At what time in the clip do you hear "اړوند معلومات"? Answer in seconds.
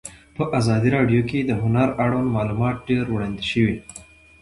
2.03-2.75